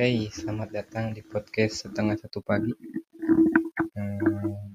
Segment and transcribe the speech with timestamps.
[0.00, 2.72] Oke, selamat datang di podcast setengah satu pagi.
[3.92, 4.72] Hmm,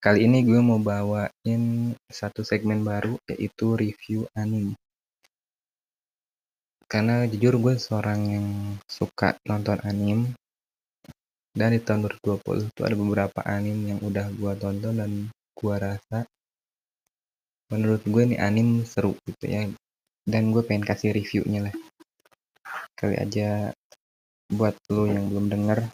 [0.00, 4.72] kali ini gue mau bawain satu segmen baru yaitu review anime.
[6.88, 8.46] Karena jujur gue seorang yang
[8.88, 10.32] suka nonton anime
[11.52, 16.24] dan di tahun 2020 itu ada beberapa anime yang udah gue tonton dan gue rasa
[17.68, 19.68] menurut gue ini anime seru gitu ya
[20.24, 21.76] dan gue pengen kasih reviewnya lah
[22.96, 23.75] kali aja
[24.46, 25.90] buat lo yang belum denger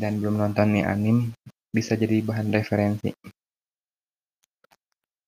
[0.00, 1.30] dan belum nonton nih anim
[1.68, 3.12] bisa jadi bahan referensi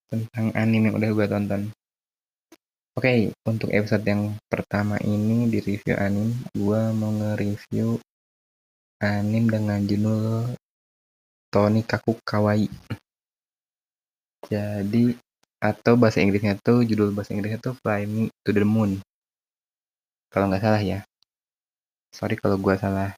[0.06, 1.62] tentang anime yang udah gue tonton.
[2.97, 8.00] Oke, okay, untuk episode yang pertama ini di review anim, gue mau nge-review
[9.05, 10.56] anim dengan judul
[11.52, 12.72] Tony Kaku Kawaii.
[14.48, 15.12] Jadi
[15.61, 19.02] atau bahasa Inggrisnya tuh judul bahasa Inggrisnya tuh Fly Me to the Moon.
[20.33, 21.05] Kalau nggak salah ya
[22.16, 23.12] sorry kalau gue salah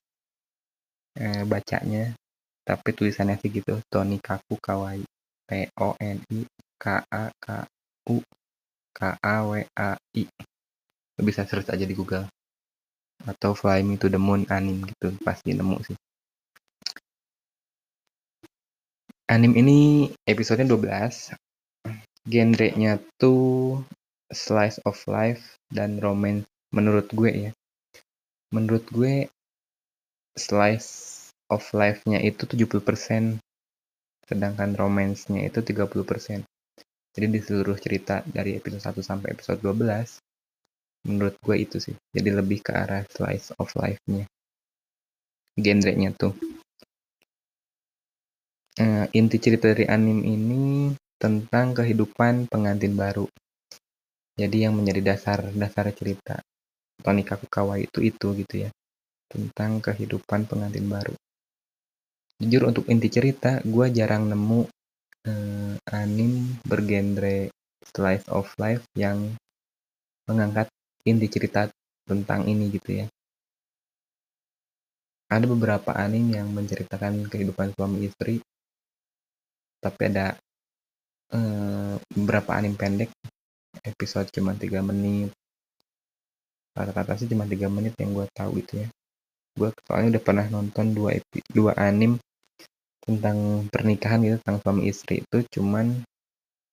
[1.15, 2.19] eh, bacanya
[2.67, 5.07] tapi tulisannya sih gitu Tony Kaku Kawaii
[5.49, 6.45] T O N I
[6.77, 7.47] K A K
[8.11, 8.21] U
[8.93, 10.25] K A W A I.
[11.17, 12.29] Lo bisa search aja di Google.
[13.25, 15.97] Atau Fly Me to the Moon anime gitu pasti nemu sih.
[19.33, 19.79] Anime ini
[20.29, 21.33] episodenya 12
[22.29, 23.81] genrenya tuh
[24.29, 26.45] slice of life dan romance
[26.77, 27.51] menurut gue ya
[28.55, 29.29] menurut gue
[30.39, 33.41] slice of life-nya itu 70%
[34.29, 36.45] sedangkan romance-nya itu 30%.
[37.17, 41.97] Jadi di seluruh cerita dari episode 1 sampai episode 12 menurut gue itu sih.
[42.13, 44.29] Jadi lebih ke arah slice of life-nya.
[45.59, 46.37] Genre-nya tuh.
[48.79, 53.27] Uh, inti cerita dari anime ini tentang kehidupan pengantin baru.
[54.39, 56.39] Jadi yang menjadi dasar dasar cerita.
[56.99, 58.71] Tony Kakukawa itu itu gitu ya
[59.29, 61.15] tentang kehidupan pengantin baru.
[62.41, 64.61] Jujur untuk inti cerita gue jarang nemu
[65.27, 67.53] eh, anim bergenre
[67.85, 69.35] slice of life yang
[70.27, 70.71] mengangkat
[71.05, 71.69] inti cerita
[72.09, 73.07] tentang ini gitu ya.
[75.29, 78.41] Ada beberapa anim yang menceritakan kehidupan suami istri
[79.79, 80.35] tapi ada
[81.31, 83.13] eh, beberapa anim pendek.
[83.79, 85.38] Episode cuma 3 menit
[86.79, 88.89] rata-rata sih cuma tiga menit yang gue tahu itu ya.
[89.59, 92.15] Gue soalnya udah pernah nonton dua epi, dua anim
[93.03, 96.07] tentang pernikahan gitu tentang suami istri itu cuman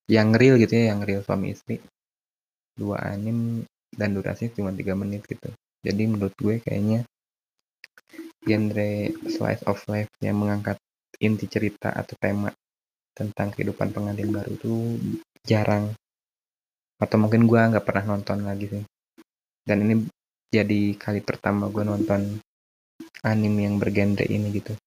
[0.05, 1.81] yang real gitu ya yang real suami istri.
[2.77, 5.49] Dua anim dan durasinya cuma tiga menit gitu.
[5.81, 7.01] Jadi menurut gue kayaknya
[8.45, 8.91] genre
[9.25, 10.77] slice of life yang mengangkat
[11.17, 12.53] inti cerita atau tema
[13.17, 14.99] tentang kehidupan pengantin baru itu
[15.41, 15.89] jarang.
[17.01, 18.83] Atau mungkin gue nggak pernah nonton lagi sih
[19.65, 20.05] dan ini
[20.53, 22.37] jadi kali pertama gue nonton
[23.25, 24.77] anime yang bergenre ini gitu.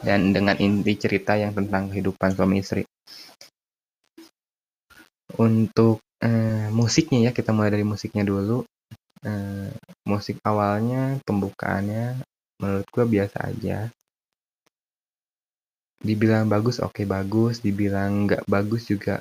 [0.00, 2.86] Dan dengan inti cerita yang tentang kehidupan suami istri.
[5.36, 8.62] Untuk eh, musiknya ya kita mulai dari musiknya dulu.
[9.26, 9.70] Eh,
[10.06, 12.22] musik awalnya pembukaannya
[12.62, 13.90] menurut gue biasa aja.
[15.98, 17.58] Dibilang bagus oke okay, bagus.
[17.58, 19.18] Dibilang nggak bagus juga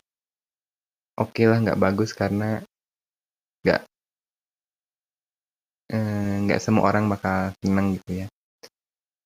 [1.16, 2.62] oke okay lah nggak bagus karena
[3.66, 3.82] nggak
[5.90, 8.28] eh, nggak semua orang bakal seneng gitu ya.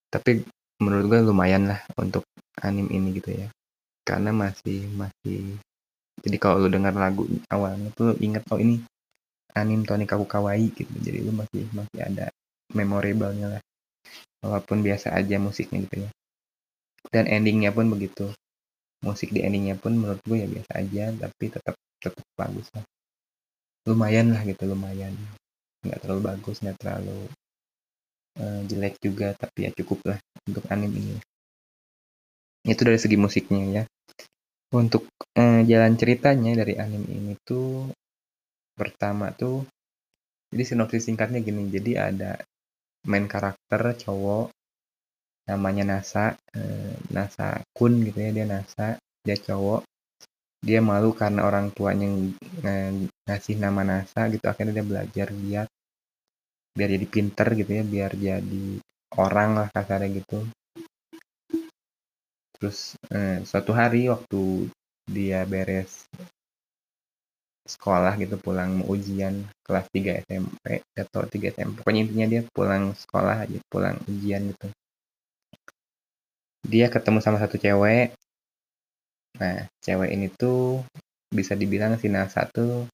[0.08, 0.48] Tapi
[0.80, 2.24] menurut gue lumayan lah untuk
[2.64, 3.52] anim ini gitu ya.
[4.08, 5.60] Karena masih masih
[6.24, 8.80] jadi kalau lu dengar lagu awalnya tuh inget oh ini
[9.60, 10.96] anim Tony Kaku Kawaii gitu.
[11.04, 12.32] Jadi lu masih masih ada
[12.72, 13.62] memorable-nya lah.
[14.40, 16.10] Walaupun biasa aja musiknya gitu ya.
[17.12, 18.32] Dan endingnya pun begitu.
[19.04, 22.84] Musik di endingnya pun menurut gue ya biasa aja tapi tetap tetap bagus lah
[23.90, 25.18] lumayan lah gitu lumayan.
[25.82, 27.26] Nggak terlalu bagus nggak terlalu
[28.38, 31.18] uh, jelek juga tapi ya cukup lah untuk anime ini.
[32.70, 33.84] Itu dari segi musiknya ya.
[34.70, 37.90] Untuk uh, jalan ceritanya dari anime ini tuh
[38.78, 39.66] pertama tuh
[40.54, 41.68] jadi sinopsis singkatnya gini.
[41.74, 42.38] Jadi ada
[43.10, 44.54] main karakter cowok
[45.50, 49.82] namanya Nasa uh, Nasa Kun gitu ya dia Nasa dia cowok
[50.60, 52.08] dia malu karena orang tuanya
[53.26, 54.46] ngasih nama NASA gitu.
[54.52, 55.68] Akhirnya dia belajar lihat
[56.76, 58.66] biar jadi pinter gitu ya biar jadi
[59.18, 60.46] orang lah kasarnya gitu.
[62.60, 64.68] Terus eh, suatu hari waktu
[65.10, 66.06] dia beres
[67.70, 73.46] sekolah gitu pulang ujian kelas 3 SMP atau 3 SMP pokoknya intinya dia pulang sekolah
[73.46, 74.68] aja pulang ujian gitu.
[76.66, 78.18] Dia ketemu sama satu cewek
[79.38, 80.82] Nah, cewek ini tuh
[81.30, 82.90] bisa dibilang si Nasa tuh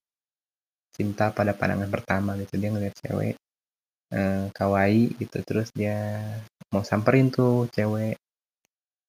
[0.92, 2.60] cinta pada pandangan pertama gitu.
[2.60, 3.34] Dia ngeliat cewek
[4.12, 6.20] uh, kawaii gitu terus dia
[6.68, 8.20] mau samperin tuh cewek.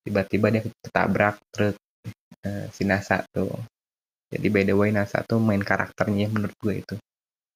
[0.08, 1.76] Tiba-tiba dia ketabrak truk
[2.48, 3.52] uh, si Nasa tuh
[4.28, 6.96] jadi by the way Nasa tuh main karakternya menurut gue itu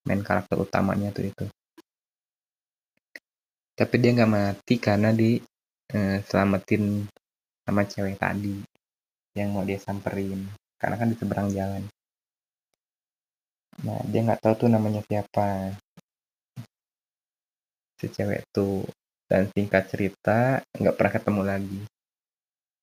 [0.07, 1.45] main karakter utamanya tuh itu.
[3.75, 5.35] Tapi dia nggak mati karena di
[5.91, 7.03] uh, selamatin
[7.67, 8.55] sama cewek tadi
[9.37, 10.47] yang mau dia samperin.
[10.75, 11.83] Karena kan di seberang jalan.
[13.85, 15.75] Nah dia nggak tahu tuh namanya siapa.
[17.99, 18.83] Si cewek tuh.
[19.31, 21.81] Dan singkat cerita nggak pernah ketemu lagi.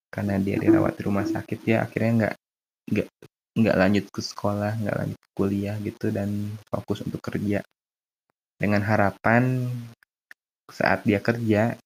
[0.09, 2.35] Karena dia dirawat di rumah sakit ya akhirnya nggak
[2.89, 3.09] nggak
[3.59, 7.61] nggak lanjut ke sekolah nggak lanjut ke kuliah gitu dan fokus untuk kerja.
[8.57, 9.69] Dengan harapan
[10.73, 11.77] saat dia kerja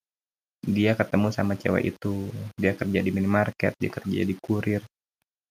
[0.63, 2.31] dia ketemu sama cewek itu.
[2.55, 4.83] Dia kerja di minimarket dia kerja di kurir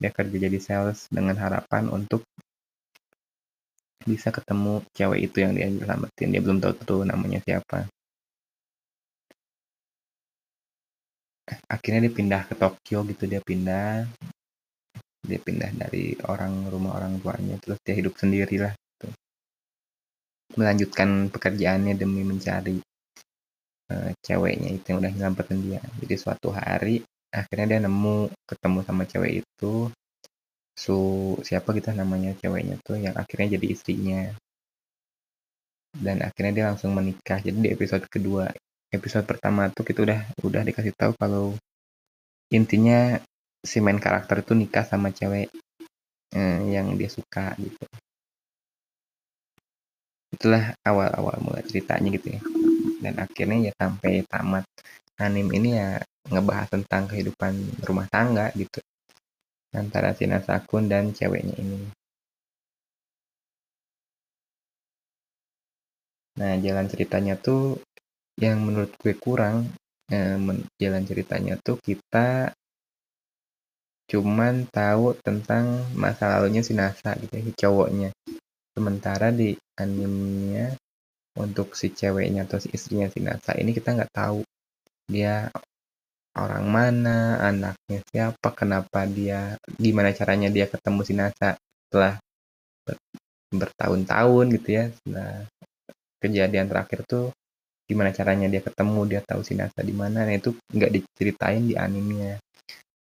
[0.01, 2.25] dia kerja jadi sales dengan harapan untuk
[4.01, 6.27] bisa ketemu cewek itu yang dia selamatin.
[6.33, 7.85] Dia belum tahu tuh namanya siapa.
[11.69, 14.09] Akhirnya dia pindah ke Tokyo gitu dia pindah.
[15.21, 19.13] Dia pindah dari orang rumah orang tuanya terus dia hidup sendiri lah gitu.
[20.57, 22.81] melanjutkan pekerjaannya demi mencari
[23.91, 25.81] uh, ceweknya itu yang udah nyelamatin dia.
[25.99, 29.91] Jadi suatu hari akhirnya dia nemu ketemu sama cewek itu.
[30.71, 30.97] Su
[31.43, 34.21] siapa gitu namanya ceweknya tuh yang akhirnya jadi istrinya.
[35.91, 37.43] Dan akhirnya dia langsung menikah.
[37.43, 38.47] Jadi di episode kedua
[38.91, 41.55] episode pertama tuh kita udah udah dikasih tahu kalau
[42.51, 43.19] intinya
[43.63, 45.47] si main karakter itu nikah sama cewek
[46.35, 47.87] eh, yang dia suka gitu.
[50.31, 52.60] Itulah awal-awal mulai ceritanya gitu ya
[53.03, 54.65] dan akhirnya ya sampai tamat
[55.17, 55.99] anim ini ya
[56.29, 58.79] ngebahas tentang kehidupan rumah tangga gitu.
[59.73, 61.79] Antara si Nasakun dan ceweknya ini.
[66.39, 67.79] Nah jalan ceritanya tuh
[68.39, 69.67] yang menurut gue kurang
[70.11, 70.37] eh,
[70.79, 72.55] jalan ceritanya tuh kita
[74.11, 78.09] cuman tahu tentang masa lalunya si Nasa gitu ya, si cowoknya.
[78.75, 80.75] Sementara di animenya
[81.39, 84.43] untuk si ceweknya atau si istrinya si Nasa ini kita nggak tahu
[85.07, 85.47] dia
[86.35, 92.19] orang mana anaknya siapa kenapa dia gimana caranya dia ketemu si Nasa setelah
[93.51, 94.85] bertahun-tahun gitu ya.
[94.95, 95.45] Setelah
[96.23, 97.35] kejadian terakhir tuh
[97.83, 100.23] gimana caranya dia ketemu dia tahu si Nasa di mana.
[100.23, 102.39] Nah itu nggak diceritain di animenya.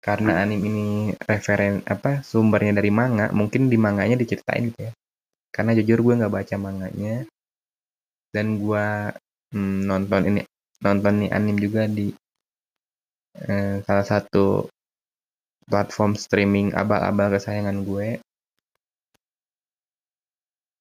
[0.04, 4.94] Karena anim ini referen apa sumbernya dari manga mungkin di manganya diceritain gitu ya.
[5.50, 7.24] Karena jujur gue nggak baca manganya
[8.36, 8.86] dan gue
[9.56, 10.42] hmm, nonton ini
[10.84, 12.12] nonton nih anim juga di
[13.40, 14.68] eh, salah satu
[15.66, 18.20] platform streaming abal-abal kesayangan gue.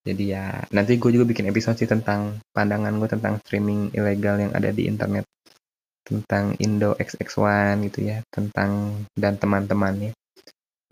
[0.05, 4.53] Jadi ya nanti gue juga bikin episode sih tentang pandangan gue tentang streaming ilegal yang
[4.53, 5.25] ada di internet.
[6.05, 10.13] Tentang Indo XX1 gitu ya tentang dan teman-temannya.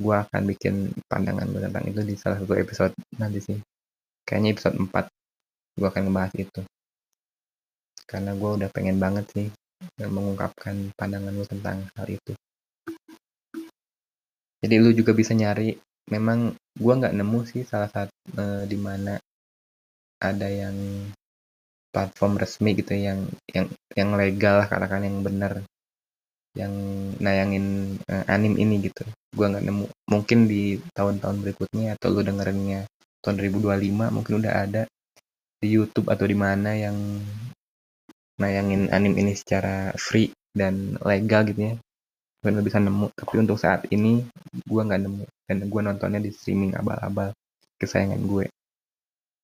[0.00, 3.58] Gue akan bikin pandangan gue tentang itu di salah satu episode nanti sih.
[4.24, 5.21] Kayaknya episode 4
[5.76, 6.60] gue akan ngebahas itu.
[8.04, 9.48] Karena gue udah pengen banget sih
[9.98, 12.32] mengungkapkan pandangan gue tentang hal itu.
[14.62, 15.74] Jadi lu juga bisa nyari
[16.06, 19.18] memang gue nggak nemu sih salah satu uh, di mana
[20.22, 20.74] ada yang
[21.90, 25.66] platform resmi gitu yang yang yang legal lah katakan yang benar
[26.54, 26.72] yang
[27.18, 29.02] nayangin uh, anim ini gitu.
[29.34, 29.86] Gue nggak nemu.
[30.08, 32.86] Mungkin di tahun-tahun berikutnya atau lu dengerinnya
[33.24, 34.82] tahun 2025 mungkin udah ada
[35.62, 36.98] di YouTube atau di mana yang
[38.42, 41.78] nayangin anim ini secara free dan legal gitu ya.
[42.42, 44.26] Gue nggak bisa nemu tapi untuk saat ini
[44.66, 45.24] gue nggak nemu.
[45.46, 47.30] Dan gue nontonnya di streaming abal-abal
[47.78, 48.50] kesayangan gue.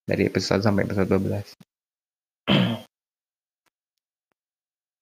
[0.03, 1.55] Dari episode sampai episode 12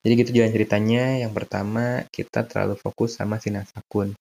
[0.05, 1.17] jadi gitu jalan ceritanya.
[1.25, 4.13] Yang pertama kita terlalu fokus sama si Nasakun.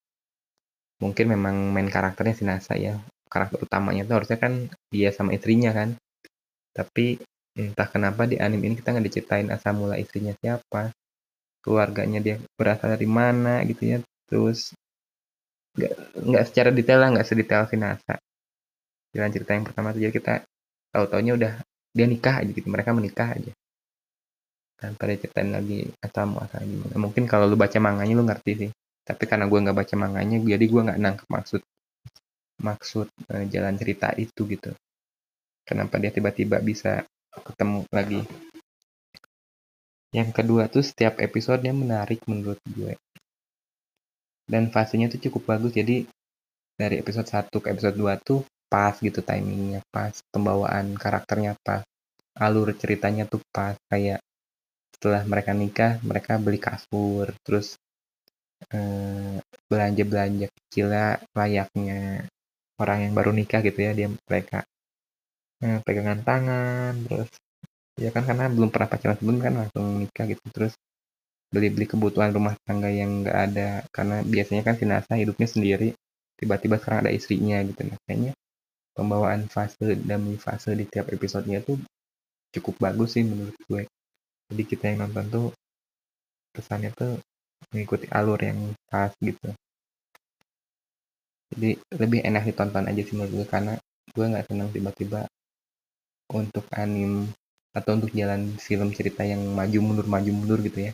[0.97, 2.97] Mungkin memang main karakternya si Nasa ya.
[3.29, 6.01] Karakter utamanya tuh harusnya kan dia sama istrinya kan
[6.77, 7.17] tapi
[7.57, 10.93] entah kenapa di anime ini kita nggak diceritain asal mula istrinya siapa
[11.65, 14.77] keluarganya dia berasal dari mana gitu ya terus
[15.73, 18.21] nggak nggak secara detail lah nggak sedetail Vinasa
[19.17, 20.45] jalan cerita yang pertama jadi kita
[20.93, 21.53] tahu taunya udah
[21.97, 23.53] dia nikah aja gitu mereka menikah aja.
[24.77, 26.93] Tanpa diceritain lagi asal mau asal gimana.
[27.01, 28.71] Mungkin kalau lu baca manganya lu ngerti sih
[29.07, 31.63] tapi karena gue nggak baca manganya jadi gue nggak nangkep maksud
[32.59, 34.75] maksud uh, jalan cerita itu gitu
[35.67, 37.03] kenapa dia tiba-tiba bisa
[37.37, 38.23] ketemu lagi
[40.17, 42.97] yang kedua tuh setiap episodenya menarik menurut gue.
[44.49, 45.77] Dan fasenya tuh cukup bagus.
[45.77, 46.09] Jadi
[46.73, 48.41] dari episode 1 ke episode 2 tuh
[48.73, 50.17] pas gitu timingnya pas.
[50.33, 51.85] Pembawaan karakternya pas.
[52.37, 54.21] alur ceritanya tuh pas kayak
[54.93, 57.81] setelah mereka nikah mereka beli kasur terus
[58.77, 59.41] eh,
[59.73, 60.93] belanja belanja kecil
[61.33, 62.29] layaknya
[62.77, 64.69] orang yang baru nikah gitu ya dia mereka
[65.65, 67.31] eh, pegangan tangan terus
[67.97, 70.75] ya kan karena belum pernah pacaran sebelum kan langsung nikah gitu terus
[71.49, 75.95] beli-beli kebutuhan rumah tangga yang nggak ada karena biasanya kan Nasa hidupnya sendiri
[76.37, 77.81] tiba-tiba sekarang ada istrinya gitu.
[77.87, 78.33] Nah kayaknya
[78.93, 81.81] pembawaan fase demi fase di tiap episodenya tuh
[82.53, 83.83] cukup bagus sih menurut gue.
[84.53, 85.47] Jadi kita yang nonton tuh
[86.53, 87.17] kesannya tuh
[87.73, 88.59] mengikuti alur yang
[88.91, 89.49] pas gitu.
[91.57, 93.75] Jadi lebih enak ditonton aja sih menurut gue karena
[94.13, 95.25] gue nggak senang tiba-tiba
[96.33, 97.31] untuk anim
[97.77, 100.93] atau untuk jalan film cerita yang maju mundur maju mundur gitu ya.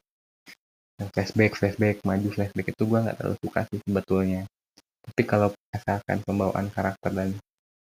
[0.99, 4.43] Yang flashback flashback maju flashback itu gue nggak terlalu suka sih sebetulnya.
[5.03, 7.29] Tapi kalau asalkan pembawaan karakter dan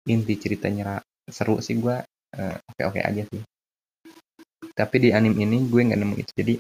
[0.05, 1.97] inti ceritanya seru sih gue
[2.37, 3.43] uh, oke oke aja sih.
[4.77, 6.33] Tapi di anim ini gue nggak nemu itu.
[6.37, 6.55] Jadi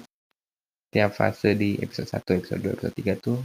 [0.90, 3.38] tiap fase di episode 1, episode 2, episode 3 tuh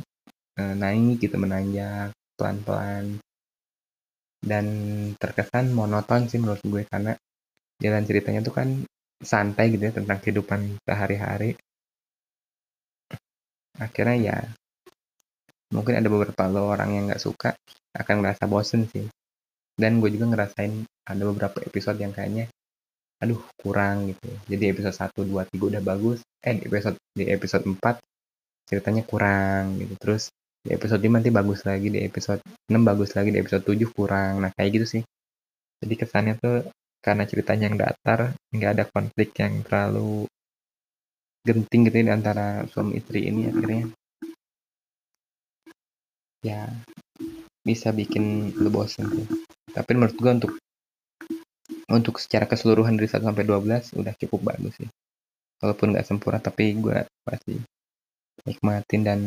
[0.59, 3.19] uh, naik gitu menanjak pelan-pelan.
[4.45, 4.65] Dan
[5.17, 7.15] terkesan monoton sih menurut gue karena
[7.82, 8.67] jalan ceritanya tuh kan
[9.20, 11.55] santai gitu ya tentang kehidupan sehari-hari.
[13.75, 14.38] Akhirnya ya
[15.74, 17.58] mungkin ada beberapa lo orang yang nggak suka
[17.96, 19.08] akan merasa bosen sih.
[19.75, 22.48] Dan gue juga ngerasain ada beberapa episode yang kayaknya
[23.15, 27.63] aduh kurang gitu jadi episode 1, 2, 3 udah bagus eh di episode di episode
[27.63, 27.79] 4
[28.65, 29.94] ceritanya kurang gitu.
[30.01, 30.34] Terus
[30.65, 34.41] di episode 5 nanti bagus lagi di episode 6 bagus lagi di episode 7 kurang.
[34.41, 35.01] Nah kayak gitu sih.
[35.86, 36.65] Jadi kesannya tuh
[37.05, 40.25] karena ceritanya yang datar nggak ada konflik yang terlalu
[41.45, 43.85] genting gitu di antara suami istri ini akhirnya.
[46.41, 46.65] Ya
[47.62, 49.27] bisa bikin lu bosen sih.
[49.69, 50.57] Tapi menurut gua untuk
[51.85, 54.89] untuk secara keseluruhan dari 1 sampai 12 udah cukup bagus sih.
[55.62, 57.62] Walaupun nggak sempurna tapi gua pasti
[58.50, 59.19] nikmatin dan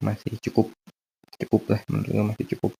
[0.00, 0.72] masih cukup
[1.38, 2.72] cukup lah menurut gue masih cukup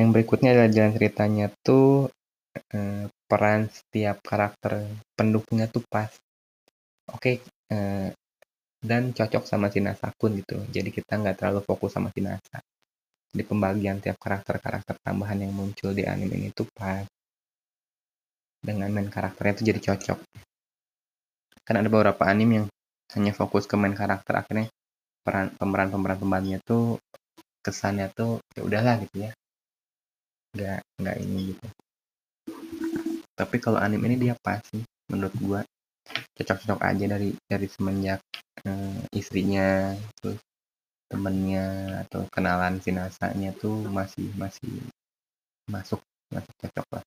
[0.00, 2.08] yang berikutnya adalah jalan ceritanya tuh
[2.72, 6.08] eh, peran setiap karakter pendukungnya tuh pas.
[7.12, 7.36] Oke okay,
[7.68, 8.08] eh,
[8.80, 10.56] dan cocok sama si Nasakun gitu.
[10.72, 12.64] Jadi kita nggak terlalu fokus sama si Nasa.
[13.30, 17.04] Di pembagian tiap karakter-karakter tambahan yang muncul di anime ini tuh pas.
[18.60, 20.18] Dengan main karakternya tuh jadi cocok.
[21.62, 22.66] Kan ada beberapa anime yang
[23.14, 24.72] hanya fokus ke main karakter akhirnya
[25.20, 26.96] peran pemeran pemeran pembantunya tuh
[27.60, 29.30] kesannya tuh ya udahlah gitu ya
[30.54, 31.66] nggak nggak ini gitu.
[33.34, 35.60] Tapi kalau anime ini dia pas sih menurut gua.
[36.36, 38.20] Cocok-cocok aja dari dari semenjak
[38.66, 40.40] uh, istrinya terus
[41.10, 41.66] temennya
[42.06, 44.70] atau kenalan si nasanya tuh masih masih
[45.70, 47.04] masuk masih cocok lah.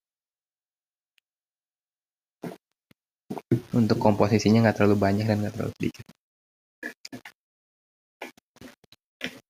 [3.74, 6.06] Untuk komposisinya nggak terlalu banyak dan nggak terlalu sedikit.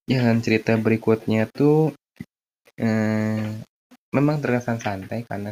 [0.03, 1.95] Jalan cerita berikutnya tuh
[2.75, 3.62] eh,
[4.13, 5.51] memang terkesan santai karena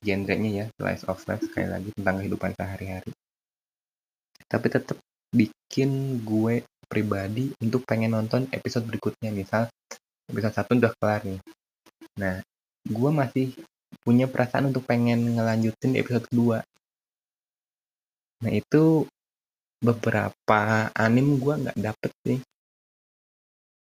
[0.00, 3.12] genrenya ya slice of life sekali lagi tentang kehidupan sehari-hari.
[4.48, 4.96] Tapi tetap
[5.28, 9.68] bikin gue pribadi untuk pengen nonton episode berikutnya misal
[10.32, 11.40] episode satu udah kelar nih.
[12.16, 12.40] Nah,
[12.88, 13.52] gue masih
[14.00, 16.64] punya perasaan untuk pengen ngelanjutin episode kedua.
[18.40, 19.04] Nah itu
[19.78, 22.38] beberapa anime gue nggak dapet sih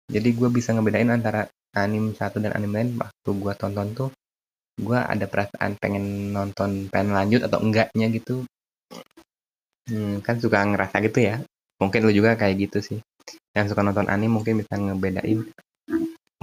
[0.10, 4.10] jadi gue bisa ngebedain antara anime satu dan anime lain waktu gue tonton tuh
[4.76, 8.44] gue ada perasaan pengen nonton pengen lanjut atau enggaknya gitu.
[9.88, 11.40] Hmm, kan suka ngerasa gitu ya.
[11.80, 13.00] Mungkin lu juga kayak gitu sih.
[13.56, 15.48] Yang suka nonton anime mungkin bisa ngebedain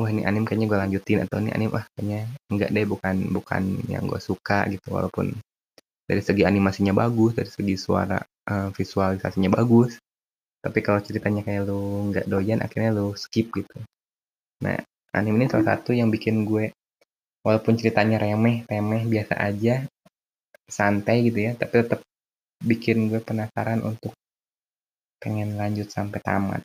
[0.01, 3.63] wah ini anime kayaknya gue lanjutin atau ini anime wah kayaknya enggak deh bukan bukan
[3.93, 4.89] yang gue suka gitu.
[4.89, 5.37] Walaupun
[6.09, 8.17] dari segi animasinya bagus dari segi suara
[8.49, 10.01] uh, visualisasinya bagus.
[10.63, 13.77] Tapi kalau ceritanya kayak lu nggak doyan akhirnya lu skip gitu.
[14.65, 14.81] Nah
[15.13, 16.73] anime ini salah satu yang bikin gue
[17.45, 19.85] walaupun ceritanya remeh remeh biasa aja
[20.67, 22.01] santai gitu ya tapi tetap
[22.63, 24.15] bikin gue penasaran untuk
[25.21, 26.63] pengen lanjut sampai tamat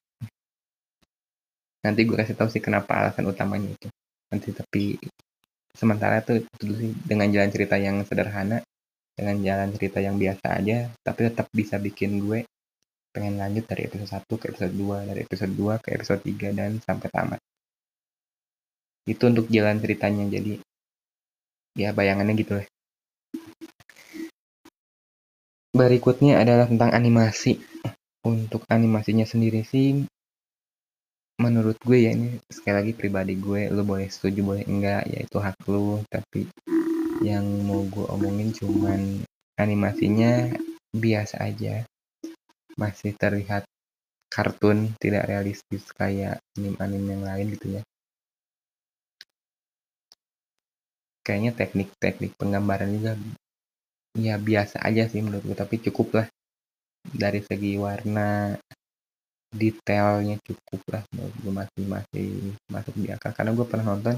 [1.83, 3.87] nanti gue kasih tahu sih kenapa alasan utamanya itu
[4.31, 4.97] nanti tapi
[5.71, 8.63] sementara tuh itu sih dengan jalan cerita yang sederhana
[9.17, 12.45] dengan jalan cerita yang biasa aja tapi tetap bisa bikin gue
[13.17, 16.71] pengen lanjut dari episode 1 ke episode 2, dari episode 2 ke episode 3 dan
[16.77, 17.41] sampai tamat.
[19.07, 20.59] Itu untuk jalan ceritanya jadi
[21.79, 22.67] ya bayangannya gitu lah.
[25.71, 27.57] Berikutnya adalah tentang animasi.
[28.27, 30.03] Untuk animasinya sendiri sih
[31.37, 35.37] menurut gue ya ini sekali lagi pribadi gue lu boleh setuju boleh enggak ya itu
[35.37, 36.49] hak lu tapi
[37.21, 39.21] yang mau gue omongin cuman
[39.61, 40.49] animasinya
[40.97, 41.85] biasa aja
[42.73, 43.69] masih terlihat
[44.33, 47.81] kartun tidak realistis kayak anime-anime yang lain gitu ya
[51.27, 53.19] kayaknya teknik-teknik penggambaran juga
[54.15, 56.27] ya biasa aja sih menurut gue tapi cukup lah
[57.11, 58.55] dari segi warna
[59.51, 62.29] detailnya cukup lah menurut gue masih masih
[62.67, 63.31] masuk di akal.
[63.31, 64.15] Karena gue pernah nonton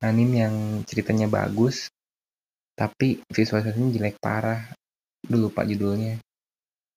[0.00, 0.54] anime yang
[0.86, 1.90] ceritanya bagus
[2.78, 4.70] tapi visualisasinya jelek parah.
[5.20, 6.22] Dulu pak judulnya.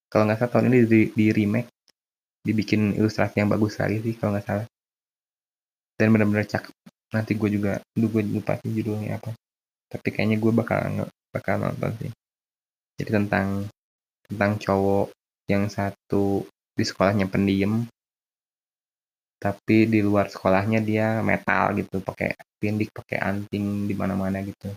[0.08, 1.70] Kalau nggak salah tahun ini di, di remake
[2.44, 4.68] dibikin ilustrasi yang bagus sekali sih kalau nggak salah.
[5.98, 6.74] Dan benar-benar cakep.
[7.14, 9.34] Nanti gue juga dulu gue lupa sih judulnya apa
[9.94, 12.12] tapi kayaknya gue bakal bakal nonton sih.
[12.98, 13.70] Jadi tentang
[14.26, 15.14] tentang cowok
[15.46, 16.42] yang satu
[16.74, 17.86] di sekolahnya pendiam
[19.38, 24.74] tapi di luar sekolahnya dia metal gitu pakai pindik pakai anting di mana-mana gitu.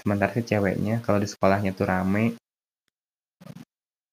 [0.00, 2.38] Sementara si ceweknya kalau di sekolahnya tuh rame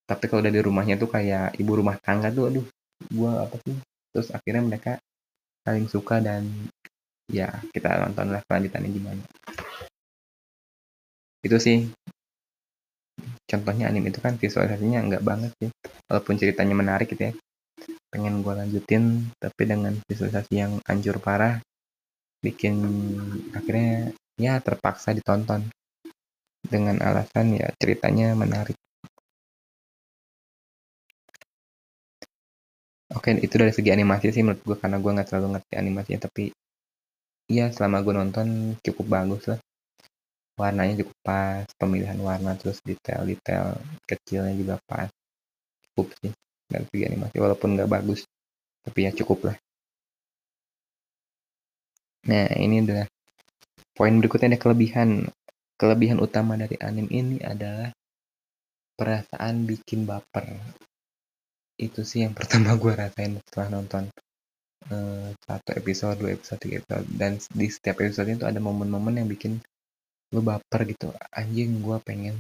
[0.04, 2.66] tapi kalau udah di rumahnya tuh kayak ibu rumah tangga tuh aduh
[3.14, 3.78] gua apa sih?
[4.12, 4.92] Terus akhirnya mereka
[5.64, 6.44] saling suka dan
[7.32, 9.24] ya kita nonton lah kelanjutannya gimana
[11.44, 11.78] itu sih.
[13.44, 15.70] Contohnya anime itu kan visualisasinya enggak banget sih.
[16.10, 17.34] Walaupun ceritanya menarik gitu ya.
[18.10, 21.60] Pengen gue lanjutin tapi dengan visualisasi yang hancur parah
[22.44, 22.76] bikin
[23.52, 25.68] akhirnya ya terpaksa ditonton.
[26.64, 28.80] Dengan alasan ya ceritanya menarik.
[33.14, 36.50] Oke itu dari segi animasi sih menurut gue karena gue nggak terlalu ngerti animasinya tapi
[37.46, 38.48] iya selama gue nonton
[38.82, 39.60] cukup bagus lah
[40.54, 45.10] warnanya cukup pas pemilihan warna terus detail-detail kecilnya juga pas.
[45.94, 46.32] Cukup sih
[46.70, 48.26] dari segi animasi walaupun nggak bagus
[48.84, 49.58] tapi ya cukup lah.
[52.28, 53.08] Nah ini adalah
[53.96, 55.28] poin berikutnya ada kelebihan.
[55.74, 57.92] Kelebihan utama dari anime ini adalah
[58.96, 60.54] perasaan bikin baper.
[61.76, 64.08] Itu sih yang pertama gue rasain setelah nonton
[64.94, 67.08] uh, satu episode dua episode tiga episode.
[67.12, 69.60] Dan di setiap episode itu ada momen-momen yang bikin
[70.34, 71.14] gue baper gitu.
[71.30, 72.36] Anjing gue pengen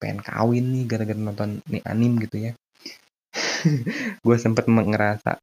[0.00, 2.52] pengen kawin nih gara-gara nonton nih anim gitu ya.
[4.24, 5.36] Gue sempet ngerasa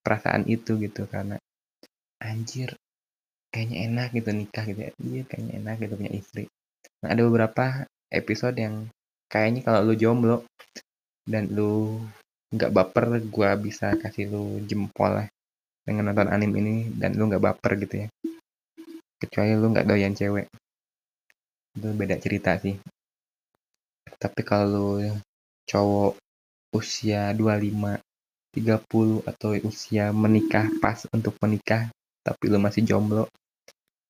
[0.00, 1.36] perasaan itu gitu karena
[2.22, 2.78] anjir
[3.52, 4.92] kayaknya enak gitu nikah gitu ya.
[5.00, 6.44] Iya kayaknya enak gitu punya istri.
[7.04, 8.88] Nah ada beberapa episode yang
[9.28, 10.36] kayaknya kalau lu jomblo
[11.28, 12.00] dan lu
[12.52, 15.28] nggak baper gue bisa kasih lu jempol lah
[15.82, 18.08] dengan nonton anim ini dan lu nggak baper gitu ya.
[19.16, 20.46] Kecuali lu nggak doyan cewek
[21.76, 22.74] itu beda cerita sih.
[24.16, 24.96] Tapi kalau
[25.68, 26.16] cowok
[26.72, 28.00] usia 25
[28.56, 31.92] 30 atau usia menikah pas untuk menikah
[32.24, 33.28] tapi lu masih jomblo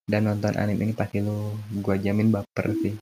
[0.07, 1.51] dan nonton anime ini pasti lu
[1.83, 2.95] gua jamin baper sih.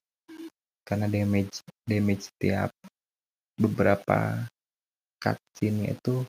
[0.80, 2.72] Karena damage damage tiap
[3.60, 4.48] beberapa
[5.20, 6.24] cutscene itu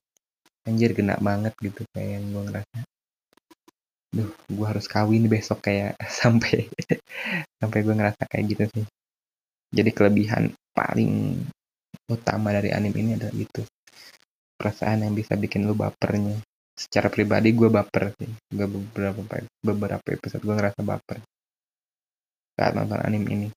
[0.68, 2.95] anjir kena banget gitu kayak yang gua ngerasa
[4.16, 6.72] duh gue harus kawin besok kayak sampai
[7.60, 8.86] sampai gue ngerasa kayak gitu sih.
[9.76, 11.44] Jadi kelebihan paling
[12.08, 13.62] utama dari anime ini adalah itu.
[14.56, 16.40] Perasaan yang bisa bikin lu bapernya.
[16.72, 18.32] Secara pribadi gue baper sih.
[18.56, 19.20] Gue beberapa
[19.60, 21.20] beberapa episode gue ngerasa baper.
[22.56, 23.48] Saat nonton anime ini.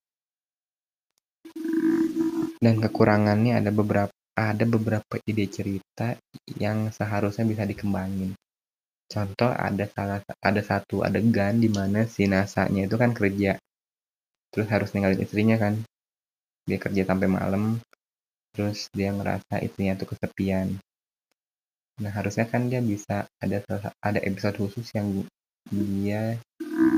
[2.59, 6.19] Dan kekurangannya ada beberapa ada beberapa ide cerita
[6.59, 8.35] yang seharusnya bisa dikembangin
[9.09, 13.57] Contoh ada salah ada satu adegan di mana si Nasanya itu kan kerja.
[14.53, 15.81] Terus harus ninggalin istrinya kan.
[16.69, 17.81] Dia kerja sampai malam.
[18.53, 20.77] Terus dia ngerasa istrinya tuh kesepian.
[21.99, 23.59] Nah, harusnya kan dia bisa ada
[23.99, 25.27] ada episode khusus yang
[25.69, 26.39] dia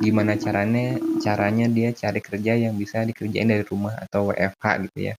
[0.04, 5.14] gimana caranya caranya dia cari kerja yang bisa dikerjain dari rumah atau WFH gitu ya.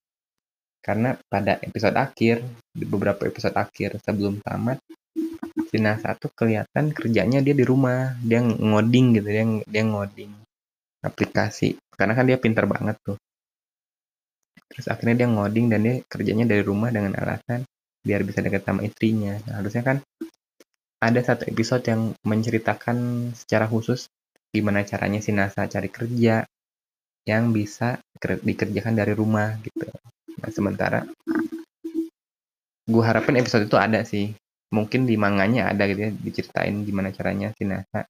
[0.82, 2.42] Karena pada episode akhir,
[2.74, 4.82] beberapa episode akhir sebelum tamat,
[5.72, 10.32] Cina satu kelihatan kerjanya dia di rumah dia ngoding gitu dia dia ngoding
[11.02, 11.80] aplikasi.
[11.96, 13.18] Karena kan dia pintar banget tuh.
[14.68, 17.64] Terus akhirnya dia ngoding dan dia kerjanya dari rumah dengan alasan
[18.04, 19.40] biar bisa dekat sama istrinya.
[19.48, 19.98] Nah, harusnya kan
[21.02, 24.12] ada satu episode yang menceritakan secara khusus
[24.52, 26.44] gimana caranya si NASA cari kerja
[27.26, 29.88] yang bisa dikerjakan dari rumah gitu.
[30.42, 31.00] Nah sementara
[32.86, 34.34] gue harapin episode itu ada sih
[34.72, 38.08] mungkin di manganya ada gitu ya diceritain gimana caranya si Nasa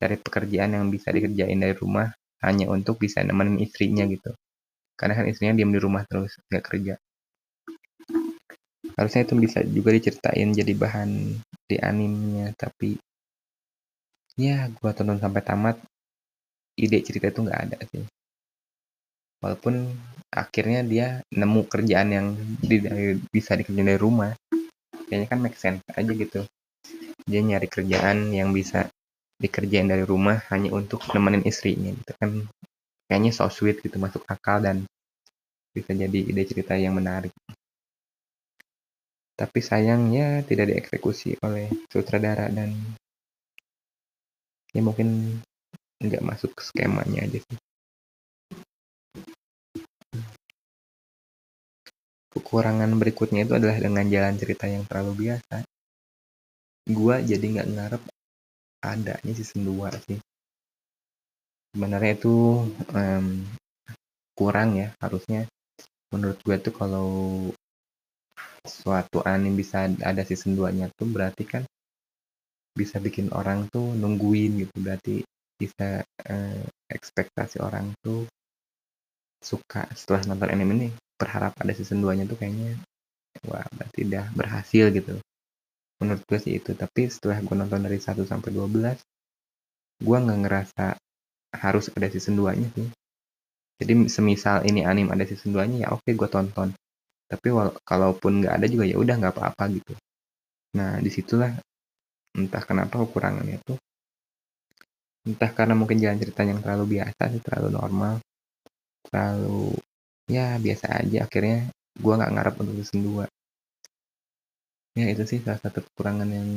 [0.00, 2.08] cari pekerjaan yang bisa dikerjain dari rumah
[2.40, 4.32] hanya untuk bisa nemenin istrinya gitu.
[4.96, 6.94] Karena kan istrinya diam di rumah terus nggak kerja.
[8.96, 11.10] Harusnya itu bisa juga diceritain jadi bahan
[11.68, 12.96] di animenya tapi
[14.40, 15.76] ya gua tonton sampai tamat
[16.80, 18.04] ide cerita itu nggak ada sih.
[19.44, 19.84] Walaupun
[20.32, 22.26] akhirnya dia nemu kerjaan yang
[23.28, 24.32] bisa dikerjain dari rumah
[25.10, 26.46] kayaknya kan make sense aja gitu.
[27.26, 28.86] Dia nyari kerjaan yang bisa
[29.42, 32.46] dikerjain dari rumah hanya untuk nemenin istrinya gitu kan.
[33.10, 34.86] Kayaknya so sweet gitu masuk akal dan
[35.74, 37.34] bisa jadi ide cerita yang menarik.
[39.34, 42.70] Tapi sayangnya tidak dieksekusi oleh sutradara dan
[44.70, 45.42] ya mungkin
[45.98, 47.58] nggak masuk ke skemanya aja sih
[52.40, 55.62] kekurangan berikutnya itu adalah dengan jalan cerita yang terlalu biasa.
[56.88, 58.02] Gua jadi nggak ngarep
[58.80, 60.18] adanya season 2 sih.
[61.70, 63.26] Sebenarnya itu um,
[64.34, 65.46] kurang ya harusnya.
[66.10, 67.08] Menurut gue tuh kalau
[68.66, 71.62] suatu anime bisa ada season 2 nya tuh berarti kan
[72.74, 74.74] bisa bikin orang tuh nungguin gitu.
[74.80, 75.22] Berarti
[75.60, 78.24] bisa uh, ekspektasi orang tuh
[79.40, 82.80] suka setelah nonton anime ini berharap ada season 2 nya tuh kayaknya
[83.44, 85.20] wah berarti udah berhasil gitu.
[86.00, 88.96] Menurut gue sih itu tapi setelah gue nonton dari 1 sampai 12
[90.00, 90.96] gue nggak ngerasa
[91.60, 92.88] harus ada season 2 nya sih.
[93.80, 96.72] Jadi semisal ini anime ada season 2 nya ya oke gue tonton.
[97.28, 97.46] Tapi
[97.84, 99.92] kalaupun nggak ada juga ya udah nggak apa-apa gitu.
[100.74, 101.52] Nah di situlah
[102.34, 103.78] entah kenapa kekurangannya tuh
[105.26, 108.14] entah karena mungkin jalan cerita yang terlalu biasa sih terlalu normal
[109.04, 109.76] terlalu
[110.30, 111.26] ya biasa aja.
[111.26, 111.66] Akhirnya
[111.98, 113.26] gue nggak ngarep untuk season 2
[114.98, 116.50] ya itu sih salah satu kekurangan yang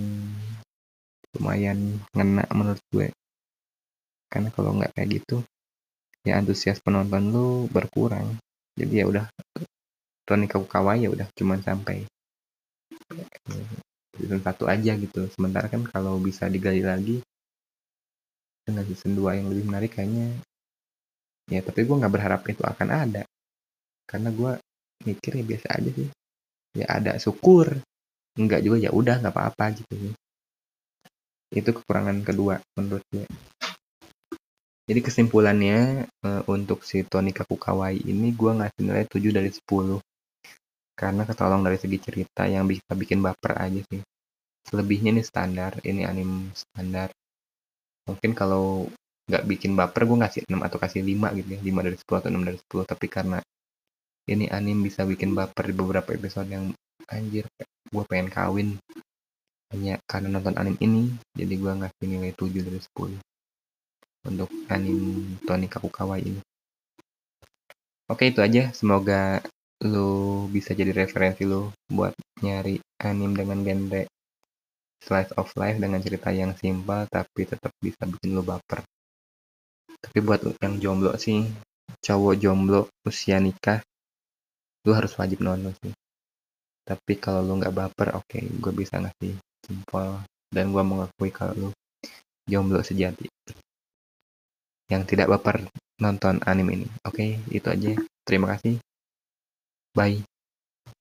[1.38, 3.08] lumayan ngena menurut gue.
[4.30, 5.42] Karena kalau nggak kayak gitu
[6.26, 8.38] ya antusias penonton lu berkurang.
[8.78, 9.26] Jadi ya udah
[10.26, 12.06] Tony Kawai ya udah cuman sampai
[14.18, 15.30] season satu aja gitu.
[15.34, 17.22] Sementara kan kalau bisa digali lagi
[18.64, 20.40] dengan season 2 yang lebih menarik kayaknya
[21.52, 23.28] ya tapi gue nggak berharap itu akan ada
[24.06, 24.52] karena gue
[25.08, 26.10] mikir ya biasa aja sih.
[26.74, 27.80] Ya ada syukur
[28.34, 30.13] enggak juga ya udah nggak apa-apa gitu sih.
[31.54, 33.26] Itu kekurangan kedua menurut gue
[34.84, 39.63] jadi kesimpulannya uh, untuk si Tony Kakukawai ini gue ngasih nilai 7 dari 10
[40.94, 44.04] karena ketolong dari segi cerita yang bisa bikin baper aja sih.
[44.68, 47.16] Selebihnya ini standar ini anim standar.
[48.12, 48.92] Mungkin kalau
[49.32, 51.60] nggak bikin baper gue ngasih 6 atau kasih 5 gitu ya.
[51.63, 53.39] 5 dari 10 atau 6 dari 10 tapi karena
[54.30, 56.72] ini anim bisa bikin baper di beberapa episode yang
[57.12, 57.44] anjir
[57.92, 58.70] gue pengen kawin.
[59.74, 65.68] Hanya karena nonton anime ini jadi gue ngasih nilai 7 dari 10 untuk anime Tony
[65.68, 66.42] Kakukawai ini.
[68.08, 68.72] Oke itu aja.
[68.72, 69.42] Semoga
[69.84, 74.08] lu bisa jadi referensi lu buat nyari anime dengan genre
[75.04, 78.86] slice of life dengan cerita yang simpel tapi tetap bisa bikin lu baper.
[80.00, 81.44] Tapi buat yang jomblo sih
[82.04, 83.84] cowok jomblo usia nikah
[84.84, 85.93] lu harus wajib nonton sih.
[86.84, 90.19] Tapi kalau lu nggak baper oke okay, gue bisa ngasih jempol
[90.52, 91.69] dan gue mengakui kalau lu
[92.48, 93.32] jomblo sejati.
[94.91, 95.63] Yang tidak baper
[96.04, 96.88] nonton anime ini.
[97.08, 97.91] Oke okay, itu aja.
[98.28, 98.84] Terima kasih.
[99.96, 100.33] Bye